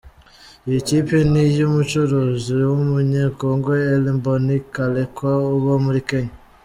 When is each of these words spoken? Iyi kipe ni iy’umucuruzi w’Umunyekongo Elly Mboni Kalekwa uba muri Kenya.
Iyi 0.67 0.79
kipe 0.87 1.17
ni 1.31 1.41
iy’umucuruzi 1.51 2.53
w’Umunyekongo 2.69 3.67
Elly 3.91 4.11
Mboni 4.17 4.55
Kalekwa 4.73 5.31
uba 5.57 5.73
muri 5.85 6.01
Kenya. 6.09 6.35